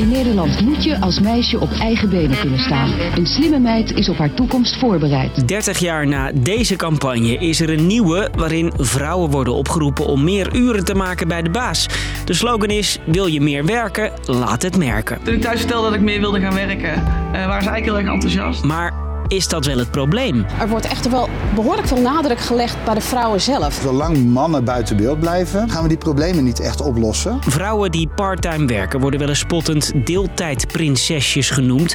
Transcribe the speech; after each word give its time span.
In 0.00 0.08
Nederland 0.08 0.60
moet 0.60 0.84
je 0.84 1.00
als 1.00 1.20
meisje 1.20 1.60
op 1.60 1.70
eigen 1.80 2.10
benen 2.10 2.38
kunnen 2.38 2.58
staan. 2.58 2.90
Een 3.16 3.26
slimme 3.26 3.58
meid 3.58 3.92
is 3.92 4.08
op 4.08 4.16
haar 4.16 4.34
toekomst 4.34 4.78
voorbereid. 4.78 5.48
30 5.48 5.78
jaar 5.78 6.06
na 6.06 6.32
deze 6.34 6.76
campagne 6.76 7.38
is 7.38 7.60
er 7.60 7.70
een 7.70 7.86
nieuwe 7.86 8.30
waarin 8.36 8.72
vrouwen 8.76 9.30
worden 9.30 9.54
opgeroepen 9.54 10.06
om 10.06 10.24
meer 10.24 10.56
uren 10.56 10.84
te 10.84 10.94
maken 10.94 11.28
bij 11.28 11.42
de 11.42 11.50
baas. 11.50 11.88
De 12.24 12.34
slogan 12.34 12.68
is: 12.68 12.98
wil 13.04 13.26
je 13.26 13.40
meer 13.40 13.64
werken, 13.64 14.12
laat 14.26 14.62
het 14.62 14.76
merken. 14.76 15.18
Toen 15.22 15.34
ik 15.34 15.40
thuis 15.40 15.58
vertelde 15.58 15.86
dat 15.86 15.94
ik 15.94 16.00
meer 16.00 16.20
wilde 16.20 16.40
gaan 16.40 16.54
werken, 16.54 16.94
uh, 16.94 17.02
waren 17.32 17.62
ze 17.62 17.68
eigenlijk 17.70 17.84
heel 17.84 17.98
erg 17.98 18.08
enthousiast. 18.08 18.64
Maar 18.64 18.99
is 19.30 19.48
dat 19.48 19.66
wel 19.66 19.78
het 19.78 19.90
probleem? 19.90 20.46
Er 20.60 20.68
wordt 20.68 20.86
echter 20.86 21.10
wel 21.10 21.28
behoorlijk 21.54 21.88
veel 21.88 22.00
nadruk 22.00 22.40
gelegd 22.40 22.84
bij 22.84 22.94
de 22.94 23.00
vrouwen 23.00 23.40
zelf. 23.40 23.80
Zolang 23.82 24.24
mannen 24.24 24.64
buiten 24.64 24.96
beeld 24.96 25.20
blijven, 25.20 25.70
gaan 25.70 25.82
we 25.82 25.88
die 25.88 25.98
problemen 25.98 26.44
niet 26.44 26.60
echt 26.60 26.80
oplossen. 26.80 27.38
Vrouwen 27.40 27.90
die 27.90 28.08
parttime 28.08 28.66
werken 28.66 29.00
worden 29.00 29.20
wel 29.20 29.28
eens 29.28 29.38
spottend 29.38 29.92
deeltijdprinsesjes 30.04 31.50
genoemd. 31.50 31.94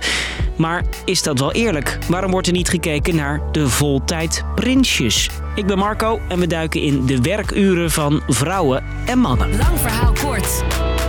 Maar 0.58 0.84
is 1.06 1.24
dat 1.24 1.40
wel 1.40 1.52
eerlijk? 1.52 1.98
Waarom 2.10 2.32
wordt 2.32 2.48
er 2.48 2.54
niet 2.54 2.70
gekeken 2.70 3.16
naar 3.16 3.42
de 3.52 3.70
voltijdprinsjes? 3.70 5.30
Ik 5.56 5.66
ben 5.66 5.78
Marco 5.78 6.20
en 6.28 6.40
we 6.40 6.48
duiken 6.48 6.82
in 6.82 7.06
de 7.06 7.22
werkuren 7.22 7.92
van 7.92 8.22
vrouwen 8.28 8.84
en 9.06 9.20
mannen. 9.20 9.58
Lang 9.58 9.80
verhaal 9.80 10.14
kort. 10.24 10.64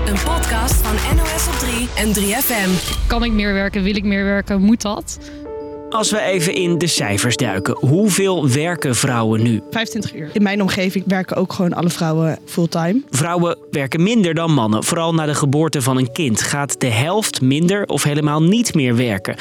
Een 0.07 0.19
podcast 0.25 0.75
van 0.75 1.17
NOS 1.17 1.47
op 1.47 1.55
3 1.55 1.89
en 1.95 2.15
3FM. 2.15 2.97
Kan 3.07 3.25
ik 3.25 3.33
meer 3.33 3.53
werken? 3.53 3.83
Wil 3.83 3.97
ik 3.97 4.05
meer 4.05 4.25
werken? 4.25 4.61
Moet 4.63 4.83
dat? 4.83 5.19
Als 5.97 6.11
we 6.11 6.21
even 6.21 6.55
in 6.55 6.79
de 6.79 6.87
cijfers 6.87 7.37
duiken, 7.37 7.77
hoeveel 7.81 8.49
werken 8.49 8.97
vrouwen 8.97 9.43
nu? 9.43 9.63
25 9.71 10.15
uur. 10.15 10.31
In 10.33 10.43
mijn 10.43 10.63
omgeving 10.63 11.05
werken 11.07 11.37
ook 11.37 11.53
gewoon 11.53 11.73
alle 11.73 11.91
vrouwen 11.91 12.39
fulltime. 12.45 13.03
Vrouwen 13.11 13.59
werken 13.71 14.03
minder 14.03 14.35
dan 14.35 14.53
mannen. 14.53 14.85
Vooral 14.85 15.15
na 15.15 15.27
de 15.27 15.35
geboorte 15.35 15.83
van 15.83 15.97
een 15.97 16.13
kind 16.13 16.43
gaat 16.43 16.81
de 16.81 16.87
helft 16.87 17.41
minder 17.41 17.87
of 17.87 18.03
helemaal 18.03 18.43
niet 18.43 18.75
meer 18.75 18.97
werken. 18.97 19.37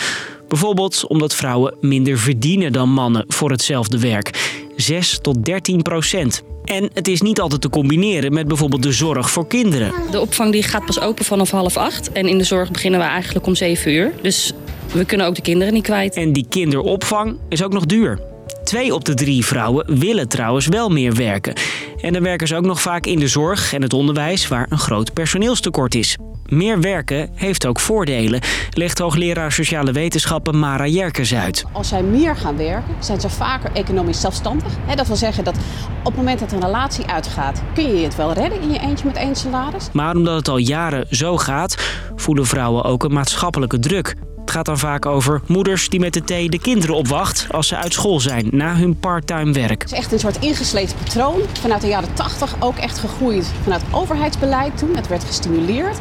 Bijvoorbeeld 0.48 1.08
omdat 1.08 1.36
vrouwen 1.36 1.76
minder 1.82 2.18
verdienen 2.18 2.72
dan 2.72 2.90
mannen 2.90 3.26
voor 3.28 3.52
hetzelfde 3.52 4.00
werk. 4.00 4.54
6 4.76 5.20
tot 5.22 5.46
13 5.46 5.82
procent. 5.82 6.44
En 6.66 6.90
het 6.94 7.08
is 7.08 7.22
niet 7.22 7.40
altijd 7.40 7.62
te 7.62 7.70
combineren 7.70 8.34
met 8.34 8.48
bijvoorbeeld 8.48 8.84
de 8.84 8.92
zorg 8.92 9.30
voor 9.30 9.48
kinderen. 9.48 9.94
De 10.12 10.20
opvang 10.20 10.52
die 10.52 10.64
gaat 10.64 10.86
pas 10.86 11.00
open 11.00 11.26
vanaf 11.26 11.52
half 11.52 11.78
acht. 11.78 12.12
En 12.12 12.28
in 12.28 12.38
de 12.38 12.44
zorg 12.44 12.72
beginnen 12.72 13.00
we 13.00 13.06
eigenlijk 13.06 13.46
om 13.46 13.56
7 13.56 13.92
uur. 13.92 14.14
Dus 14.22 14.54
we 14.94 15.06
kunnen 15.06 15.28
ook 15.28 15.36
de 15.36 15.42
kinderen 15.42 15.74
niet 15.74 15.84
kwijt. 15.84 16.16
En 16.16 16.34
die 16.34 16.46
kinderopvang 16.50 17.38
is 17.50 17.64
ook 17.64 17.74
nog 17.74 17.86
duur. 17.86 18.20
Twee 18.64 18.94
op 18.94 19.06
de 19.06 19.14
drie 19.14 19.46
vrouwen 19.46 20.00
willen 20.00 20.28
trouwens 20.28 20.68
wel 20.68 20.90
meer 20.90 21.16
werken. 21.16 21.54
En 22.02 22.14
dan 22.14 22.24
werken 22.24 22.48
ze 22.48 22.56
ook 22.56 22.66
nog 22.66 22.82
vaak 22.82 23.06
in 23.06 23.20
de 23.20 23.28
zorg 23.28 23.74
en 23.74 23.82
het 23.82 23.94
onderwijs, 23.94 24.48
waar 24.48 24.66
een 24.70 24.78
groot 24.78 25.14
personeelstekort 25.14 25.96
is. 25.96 26.18
Meer 26.46 26.82
werken 26.82 27.30
heeft 27.36 27.66
ook 27.66 27.80
voordelen, 27.80 28.42
legt 28.74 29.00
hoogleraar 29.00 29.52
sociale 29.52 29.92
wetenschappen 29.92 30.60
Mara 30.60 30.88
Jerkens 30.88 31.34
uit. 31.34 31.66
Als 31.72 31.88
zij 31.88 32.04
meer 32.04 32.36
gaan 32.36 32.58
werken, 32.58 32.96
zijn 33.00 33.22
ze 33.22 33.30
vaker 33.30 33.72
economisch 33.74 34.22
zelfstandig. 34.22 34.74
Dat 34.96 35.08
wil 35.08 35.16
zeggen 35.16 35.44
dat 35.44 35.56
op 36.00 36.06
het 36.06 36.16
moment 36.16 36.40
dat 36.40 36.52
een 36.52 36.62
relatie 36.62 37.06
uitgaat, 37.06 37.62
kun 37.74 37.96
je 37.96 38.04
het 38.04 38.16
wel 38.16 38.34
redden 38.34 38.62
in 38.62 38.72
je 38.72 38.80
eentje 38.80 39.06
met 39.06 39.16
één 39.16 39.36
salaris. 39.36 39.90
Maar 39.92 40.16
omdat 40.16 40.36
het 40.36 40.48
al 40.48 40.58
jaren 40.58 41.06
zo 41.10 41.38
gaat, 41.38 41.78
voelen 42.16 42.46
vrouwen 42.46 42.84
ook 42.84 43.04
een 43.04 43.14
maatschappelijke 43.14 43.80
druk. 43.80 44.16
Het 44.46 44.54
gaat 44.54 44.66
dan 44.66 44.78
vaak 44.78 45.06
over 45.06 45.42
moeders 45.48 45.90
die 45.90 46.00
met 46.00 46.14
de 46.14 46.24
thee 46.24 46.50
de 46.50 46.60
kinderen 46.60 46.96
opwacht 46.96 47.48
als 47.52 47.68
ze 47.68 47.78
uit 47.78 47.94
school 47.94 48.20
zijn 48.20 48.48
na 48.52 48.76
hun 48.76 49.00
parttime 49.00 49.52
werk. 49.52 49.82
Het 49.82 49.92
is 49.92 49.98
echt 49.98 50.12
een 50.12 50.20
soort 50.20 50.38
ingesleten 50.40 50.98
patroon. 50.98 51.42
Vanuit 51.62 51.82
de 51.82 51.88
jaren 51.88 52.14
80 52.14 52.56
ook 52.60 52.78
echt 52.78 52.98
gegroeid 52.98 53.52
vanuit 53.64 53.82
overheidsbeleid 53.92 54.78
toen. 54.78 54.96
Het 54.96 55.08
werd 55.08 55.24
gestimuleerd. 55.24 55.98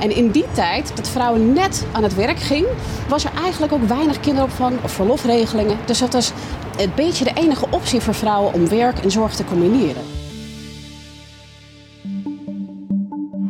En 0.00 0.10
in 0.10 0.30
die 0.30 0.44
tijd 0.52 0.92
dat 0.94 1.08
vrouwen 1.08 1.52
net 1.52 1.86
aan 1.92 2.02
het 2.02 2.14
werk 2.14 2.38
ging, 2.38 2.66
was 3.08 3.24
er 3.24 3.30
eigenlijk 3.42 3.72
ook 3.72 3.88
weinig 3.88 4.20
kinderopvang 4.20 4.82
of 4.82 4.92
verlofregelingen. 4.92 5.76
Dus 5.84 5.98
dat 5.98 6.12
was 6.12 6.32
een 6.76 6.92
beetje 6.94 7.24
de 7.24 7.32
enige 7.34 7.66
optie 7.70 8.00
voor 8.00 8.14
vrouwen 8.14 8.52
om 8.52 8.68
werk 8.68 8.98
en 8.98 9.10
zorg 9.10 9.34
te 9.34 9.44
combineren. 9.44 10.02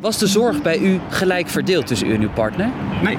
Was 0.01 0.19
de 0.19 0.27
zorg 0.27 0.63
bij 0.63 0.79
u 0.79 1.01
gelijk 1.09 1.49
verdeeld 1.49 1.87
tussen 1.87 2.09
u 2.09 2.15
en 2.15 2.21
uw 2.21 2.31
partner? 2.31 2.71
Nee, 3.03 3.19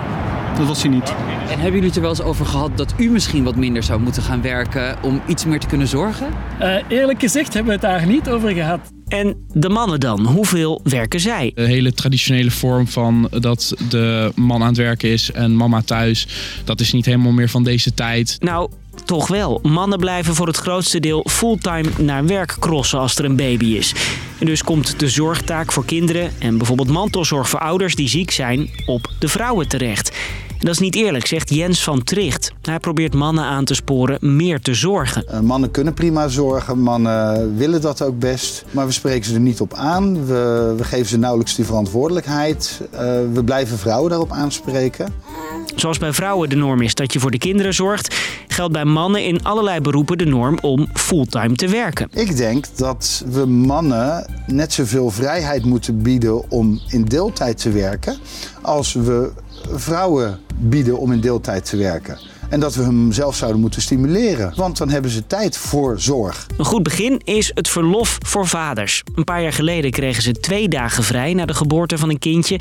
dat 0.59 0.67
was 0.67 0.81
hij 0.81 0.91
niet. 0.91 1.13
En 1.49 1.59
hebben 1.59 1.71
jullie 1.71 1.87
het 1.87 1.95
er 1.95 2.01
wel 2.01 2.09
eens 2.09 2.21
over 2.21 2.45
gehad 2.45 2.77
dat 2.77 2.93
u 2.97 3.09
misschien 3.09 3.43
wat 3.43 3.55
minder 3.55 3.83
zou 3.83 3.99
moeten 4.01 4.23
gaan 4.23 4.41
werken 4.41 4.97
om 5.03 5.21
iets 5.27 5.45
meer 5.45 5.59
te 5.59 5.67
kunnen 5.67 5.87
zorgen? 5.87 6.27
Uh, 6.61 6.75
eerlijk 6.87 7.19
gezegd 7.19 7.53
hebben 7.53 7.79
we 7.79 7.85
het 7.85 7.97
daar 7.97 8.07
niet 8.07 8.29
over 8.29 8.49
gehad. 8.49 8.79
En 9.07 9.45
de 9.53 9.69
mannen 9.69 9.99
dan, 9.99 10.25
hoeveel 10.25 10.81
werken 10.83 11.19
zij? 11.19 11.51
De 11.55 11.61
hele 11.61 11.93
traditionele 11.93 12.51
vorm 12.51 12.87
van 12.87 13.29
dat 13.39 13.73
de 13.89 14.31
man 14.35 14.61
aan 14.61 14.67
het 14.67 14.77
werken 14.77 15.09
is 15.09 15.31
en 15.31 15.55
mama 15.55 15.81
thuis, 15.81 16.27
dat 16.63 16.79
is 16.79 16.93
niet 16.93 17.05
helemaal 17.05 17.31
meer 17.31 17.49
van 17.49 17.63
deze 17.63 17.93
tijd. 17.93 18.37
Nou, 18.39 18.69
toch 19.05 19.27
wel. 19.27 19.59
Mannen 19.63 19.99
blijven 19.99 20.35
voor 20.35 20.47
het 20.47 20.57
grootste 20.57 20.99
deel 20.99 21.25
fulltime 21.29 21.89
naar 21.97 22.25
werk 22.25 22.55
crossen 22.59 22.99
als 22.99 23.15
er 23.15 23.25
een 23.25 23.35
baby 23.35 23.65
is. 23.65 23.93
En 24.39 24.45
dus 24.45 24.63
komt 24.63 24.99
de 24.99 25.07
zorgtaak 25.07 25.71
voor 25.71 25.85
kinderen 25.85 26.31
en 26.39 26.57
bijvoorbeeld 26.57 26.89
mantelzorg 26.89 27.49
voor 27.49 27.59
ouders 27.59 27.95
die 27.95 28.07
ziek 28.07 28.31
zijn 28.31 28.69
op 28.85 29.11
de 29.19 29.27
vrouwen 29.27 29.67
terecht. 29.67 30.17
Dat 30.59 30.69
is 30.69 30.79
niet 30.79 30.95
eerlijk, 30.95 31.27
zegt 31.27 31.49
Jens 31.49 31.83
van 31.83 32.03
Tricht. 32.03 32.51
Hij 32.61 32.79
probeert 32.79 33.13
mannen 33.13 33.43
aan 33.43 33.65
te 33.65 33.73
sporen 33.73 34.17
meer 34.37 34.59
te 34.59 34.73
zorgen. 34.73 35.25
Uh, 35.31 35.39
mannen 35.39 35.71
kunnen 35.71 35.93
prima 35.93 36.27
zorgen, 36.27 36.79
mannen 36.79 37.57
willen 37.57 37.81
dat 37.81 38.01
ook 38.01 38.19
best. 38.19 38.65
Maar 38.71 38.85
we 38.85 38.91
spreken 38.91 39.25
ze 39.25 39.33
er 39.33 39.39
niet 39.39 39.61
op 39.61 39.73
aan. 39.73 40.25
We, 40.25 40.73
we 40.77 40.83
geven 40.83 41.05
ze 41.05 41.17
nauwelijks 41.17 41.55
die 41.55 41.65
verantwoordelijkheid. 41.65 42.81
Uh, 42.93 42.99
we 43.33 43.43
blijven 43.43 43.77
vrouwen 43.77 44.09
daarop 44.09 44.31
aanspreken. 44.31 45.13
Zoals 45.79 45.97
bij 45.97 46.13
vrouwen 46.13 46.49
de 46.49 46.55
norm 46.55 46.81
is 46.81 46.95
dat 46.95 47.13
je 47.13 47.19
voor 47.19 47.31
de 47.31 47.37
kinderen 47.37 47.73
zorgt, 47.73 48.15
geldt 48.47 48.73
bij 48.73 48.85
mannen 48.85 49.23
in 49.23 49.43
allerlei 49.43 49.81
beroepen 49.81 50.17
de 50.17 50.25
norm 50.25 50.57
om 50.61 50.87
fulltime 50.93 51.55
te 51.55 51.67
werken. 51.67 52.09
Ik 52.13 52.37
denk 52.37 52.65
dat 52.75 53.23
we 53.31 53.45
mannen 53.45 54.25
net 54.47 54.73
zoveel 54.73 55.09
vrijheid 55.09 55.65
moeten 55.65 56.01
bieden 56.01 56.51
om 56.51 56.79
in 56.87 57.03
deeltijd 57.03 57.57
te 57.57 57.71
werken 57.71 58.17
als 58.61 58.93
we 58.93 59.31
vrouwen 59.73 60.39
bieden 60.57 60.97
om 60.97 61.11
in 61.11 61.21
deeltijd 61.21 61.65
te 61.65 61.77
werken. 61.77 62.19
En 62.49 62.59
dat 62.59 62.75
we 62.75 62.83
hem 62.83 63.11
zelf 63.11 63.35
zouden 63.35 63.61
moeten 63.61 63.81
stimuleren. 63.81 64.53
Want 64.55 64.77
dan 64.77 64.89
hebben 64.89 65.11
ze 65.11 65.27
tijd 65.27 65.57
voor 65.57 65.99
zorg. 65.99 66.47
Een 66.57 66.65
goed 66.65 66.83
begin 66.83 67.21
is 67.23 67.51
het 67.53 67.69
verlof 67.69 68.17
voor 68.25 68.47
vaders. 68.47 69.03
Een 69.15 69.23
paar 69.23 69.41
jaar 69.41 69.53
geleden 69.53 69.91
kregen 69.91 70.23
ze 70.23 70.31
twee 70.31 70.67
dagen 70.67 71.03
vrij 71.03 71.33
na 71.33 71.45
de 71.45 71.53
geboorte 71.53 71.97
van 71.97 72.09
een 72.09 72.19
kindje. 72.19 72.59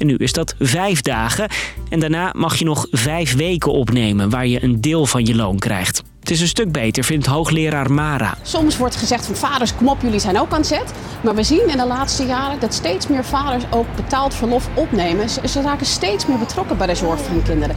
En 0.00 0.06
nu 0.06 0.14
is 0.16 0.32
dat 0.32 0.54
vijf 0.58 1.00
dagen. 1.00 1.48
En 1.88 2.00
daarna 2.00 2.32
mag 2.36 2.56
je 2.56 2.64
nog 2.64 2.86
vijf 2.90 3.34
weken 3.34 3.72
opnemen 3.72 4.30
waar 4.30 4.46
je 4.46 4.62
een 4.62 4.80
deel 4.80 5.06
van 5.06 5.24
je 5.26 5.34
loon 5.34 5.58
krijgt. 5.58 6.02
Het 6.20 6.30
is 6.30 6.40
een 6.40 6.48
stuk 6.48 6.72
beter, 6.72 7.04
vindt 7.04 7.26
hoogleraar 7.26 7.92
Mara. 7.92 8.34
Soms 8.42 8.76
wordt 8.76 8.96
gezegd 8.96 9.26
van 9.26 9.34
vaders, 9.34 9.74
kom 9.74 9.88
op, 9.88 10.02
jullie 10.02 10.18
zijn 10.18 10.38
ook 10.38 10.52
aan 10.52 10.64
zet. 10.64 10.92
Maar 11.22 11.34
we 11.34 11.42
zien 11.42 11.68
in 11.68 11.76
de 11.76 11.86
laatste 11.86 12.26
jaren 12.26 12.60
dat 12.60 12.74
steeds 12.74 13.06
meer 13.06 13.24
vaders 13.24 13.64
ook 13.70 13.86
betaald 13.96 14.34
verlof 14.34 14.68
opnemen. 14.74 15.28
Ze, 15.28 15.48
ze 15.48 15.60
raken 15.60 15.86
steeds 15.86 16.26
meer 16.26 16.38
betrokken 16.38 16.76
bij 16.76 16.86
de 16.86 16.94
zorg 16.94 17.20
van 17.20 17.32
hun 17.32 17.42
kinderen. 17.42 17.76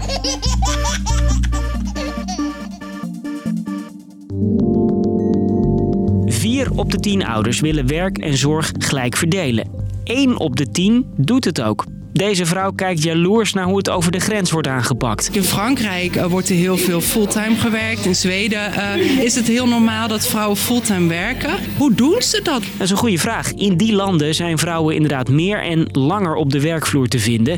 Vier 6.25 6.71
op 6.75 6.91
de 6.91 6.97
tien 6.99 7.25
ouders 7.25 7.59
willen 7.59 7.87
werk 7.87 8.17
en 8.17 8.37
zorg 8.37 8.71
gelijk 8.77 9.15
verdelen. 9.15 9.69
Eén 10.03 10.39
op 10.39 10.55
de 10.55 10.71
tien 10.71 11.05
doet 11.17 11.45
het 11.45 11.61
ook. 11.61 11.85
Deze 12.13 12.45
vrouw 12.45 12.71
kijkt 12.71 13.03
jaloers 13.03 13.53
naar 13.53 13.65
hoe 13.65 13.77
het 13.77 13.89
over 13.89 14.11
de 14.11 14.19
grens 14.19 14.51
wordt 14.51 14.67
aangepakt. 14.67 15.29
In 15.31 15.43
Frankrijk 15.43 16.15
uh, 16.15 16.25
wordt 16.25 16.49
er 16.49 16.55
heel 16.55 16.77
veel 16.77 17.01
fulltime 17.01 17.55
gewerkt. 17.55 18.05
In 18.05 18.15
Zweden 18.15 18.71
uh, 18.73 19.23
is 19.23 19.35
het 19.35 19.47
heel 19.47 19.67
normaal 19.67 20.07
dat 20.07 20.27
vrouwen 20.27 20.57
fulltime 20.57 21.07
werken. 21.07 21.51
Hoe 21.77 21.93
doen 21.93 22.21
ze 22.21 22.41
dat? 22.43 22.61
Dat 22.61 22.81
is 22.81 22.89
een 22.89 22.97
goede 22.97 23.17
vraag. 23.17 23.53
In 23.53 23.77
die 23.77 23.93
landen 23.93 24.35
zijn 24.35 24.57
vrouwen 24.57 24.95
inderdaad 24.95 25.29
meer 25.29 25.63
en 25.63 25.87
langer 25.91 26.35
op 26.35 26.51
de 26.51 26.61
werkvloer 26.61 27.07
te 27.07 27.19
vinden. 27.19 27.57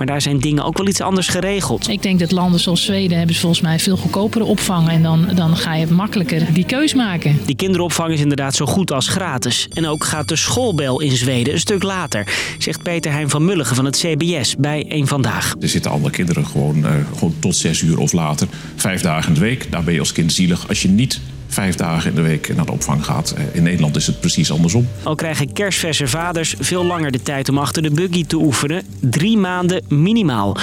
Maar 0.00 0.08
daar 0.08 0.20
zijn 0.20 0.38
dingen 0.38 0.64
ook 0.64 0.78
wel 0.78 0.88
iets 0.88 1.00
anders 1.00 1.28
geregeld. 1.28 1.88
Ik 1.88 2.02
denk 2.02 2.18
dat 2.18 2.30
landen 2.30 2.60
zoals 2.60 2.84
Zweden 2.84 3.18
hebben 3.18 3.36
volgens 3.36 3.60
mij 3.60 3.78
veel 3.78 3.96
goedkopere 3.96 4.44
opvang. 4.44 4.88
En 4.88 5.02
dan, 5.02 5.28
dan 5.34 5.56
ga 5.56 5.74
je 5.74 5.86
makkelijker 5.86 6.52
die 6.52 6.64
keus 6.64 6.94
maken. 6.94 7.38
Die 7.44 7.56
kinderopvang 7.56 8.12
is 8.12 8.20
inderdaad 8.20 8.54
zo 8.54 8.66
goed 8.66 8.92
als 8.92 9.08
gratis. 9.08 9.68
En 9.72 9.86
ook 9.86 10.04
gaat 10.04 10.28
de 10.28 10.36
schoolbel 10.36 11.00
in 11.00 11.16
Zweden 11.16 11.52
een 11.52 11.60
stuk 11.60 11.82
later. 11.82 12.26
Zegt 12.58 12.82
Peter 12.82 13.12
Heijn 13.12 13.30
van 13.30 13.44
Mulligen 13.44 13.76
van 13.76 13.84
het 13.84 13.96
CBS 13.96 14.56
bij 14.56 14.84
Eén 14.88 15.06
Vandaag. 15.06 15.54
Er 15.60 15.68
zitten 15.68 15.90
andere 15.90 16.12
kinderen 16.12 16.46
gewoon, 16.46 16.78
uh, 16.78 16.90
gewoon 17.14 17.34
tot 17.38 17.56
zes 17.56 17.80
uur 17.80 17.98
of 17.98 18.12
later. 18.12 18.48
Vijf 18.76 19.00
dagen 19.00 19.28
in 19.28 19.34
de 19.34 19.40
week. 19.40 19.70
Daar 19.70 19.84
ben 19.84 19.94
je 19.94 20.00
als 20.00 20.12
kind 20.12 20.32
zielig 20.32 20.68
als 20.68 20.82
je 20.82 20.88
niet 20.88 21.20
vijf 21.50 21.74
dagen 21.74 22.10
in 22.10 22.16
de 22.16 22.22
week 22.22 22.56
naar 22.56 22.66
de 22.66 22.72
opvang 22.72 23.04
gaat. 23.04 23.34
In 23.52 23.62
Nederland 23.62 23.96
is 23.96 24.06
het 24.06 24.20
precies 24.20 24.52
andersom. 24.52 24.88
Al 25.02 25.14
krijgen 25.14 25.52
kerstverse 25.52 26.08
vaders 26.08 26.54
veel 26.58 26.84
langer 26.84 27.10
de 27.10 27.22
tijd 27.22 27.48
om 27.48 27.58
achter 27.58 27.82
de 27.82 27.90
buggy 27.90 28.26
te 28.26 28.36
oefenen. 28.36 28.82
Drie 29.00 29.36
maanden 29.36 29.82
minimaal. 29.88 30.56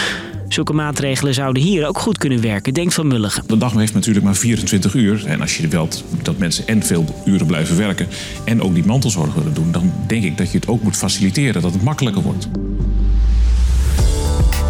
Zulke 0.48 0.74
maatregelen 0.74 1.34
zouden 1.34 1.64
hier 1.64 1.88
ook 1.88 2.00
goed 2.00 2.18
kunnen 2.18 2.42
werken, 2.42 2.74
denkt 2.74 2.94
Van 2.94 3.08
Mulligen. 3.08 3.44
De 3.48 3.58
dag 3.58 3.74
heeft 3.74 3.94
natuurlijk 3.94 4.26
maar 4.26 4.36
24 4.36 4.94
uur. 4.94 5.26
En 5.26 5.42
als 5.42 5.58
je 5.58 5.68
wilt 5.68 6.04
dat 6.22 6.38
mensen 6.38 6.68
en 6.68 6.84
veel 6.84 7.22
uren 7.26 7.48
blijven 7.48 7.78
werken... 7.78 8.08
en 8.46 8.62
ook 8.62 8.74
die 8.74 8.86
mantelzorg 8.86 9.34
willen 9.34 9.54
doen... 9.54 9.72
dan 9.72 9.94
denk 10.08 10.24
ik 10.24 10.38
dat 10.38 10.52
je 10.52 10.58
het 10.58 10.68
ook 10.68 10.82
moet 10.82 10.98
faciliteren, 10.98 11.62
dat 11.62 11.74
het 11.74 11.84
makkelijker 11.84 12.22
wordt. 12.22 12.48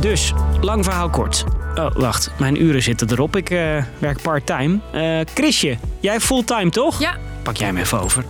Dus, 0.02 0.34
lang 0.62 0.84
verhaal 0.84 1.10
kort. 1.10 1.46
Oh, 1.78 1.92
wacht. 1.96 2.32
Mijn 2.40 2.64
uren 2.64 2.84
zitten 2.84 3.12
erop. 3.12 3.36
Ik 3.36 3.50
eh, 3.50 3.84
werk 4.00 4.22
part-time. 4.22 4.80
Eh, 4.92 5.20
Chrisje, 5.34 5.78
jij 6.00 6.20
fulltime 6.20 6.70
toch? 6.70 7.00
Ja. 7.00 7.16
Pak 7.44 7.56
jij 7.56 7.68
hem 7.68 7.78
even 7.78 8.02
over. 8.02 8.24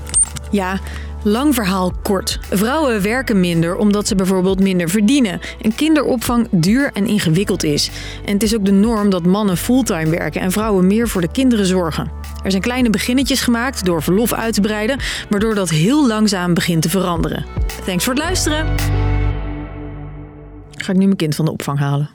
Ja, 0.52 0.80
lang 1.24 1.54
verhaal 1.54 1.94
kort. 2.04 2.40
Vrouwen 2.50 3.02
werken 3.02 3.40
minder 3.40 3.76
omdat 3.76 4.08
ze 4.08 4.16
bijvoorbeeld 4.16 4.60
minder 4.60 4.90
verdienen. 4.90 5.40
En 5.62 5.76
kinderopvang 5.76 6.48
duur 6.52 6.92
en 6.94 7.08
ingewikkeld 7.08 7.64
is. 7.64 7.92
En 8.26 8.34
het 8.34 8.44
is 8.44 8.56
ook 8.56 8.66
de 8.66 8.72
norm 8.72 9.10
dat 9.10 9.26
mannen 9.26 9.58
fulltime 9.58 10.10
werken 10.10 10.42
en 10.42 10.52
vrouwen 10.52 10.88
meer 10.88 11.08
voor 11.08 11.22
de 11.22 11.32
kinderen 11.32 11.66
zorgen. 11.66 12.12
Er 12.44 12.52
zijn 12.52 12.64
kleine 12.64 12.90
beginnetjes 12.90 13.42
gemaakt 13.42 13.86
door 13.86 14.04
verlof 14.04 14.34
uit 14.34 14.54
te 14.54 14.62
breiden, 14.62 15.00
waardoor 15.30 15.56
dat 15.56 15.70
heel 15.70 16.08
langzaam 16.08 16.54
begint 16.54 16.82
te 16.82 16.90
veranderen. 16.90 17.46
Thanks 17.86 18.04
voor 18.04 18.14
het 18.14 18.24
luisteren. 18.24 18.68
Ga 20.72 20.92
ik 20.92 20.98
nu 20.98 21.06
mijn 21.06 21.18
kind 21.18 21.36
van 21.36 21.46
de 21.46 21.52
opvang 21.52 21.80
halen? 21.80 22.10